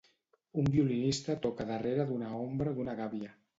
Un 0.61 0.69
violinista 0.75 1.35
toca 1.45 1.69
darrere 1.73 2.09
d'una 2.09 2.35
ombra 2.47 2.77
d'una 2.81 2.99
gàbia. 3.05 3.41